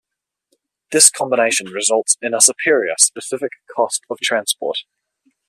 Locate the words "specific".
2.97-3.51